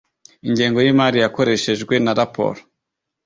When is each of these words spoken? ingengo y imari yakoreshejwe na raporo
ingengo 0.47 0.79
y 0.81 0.89
imari 0.93 1.17
yakoreshejwe 1.23 1.93
na 2.03 2.13
raporo 2.19 2.59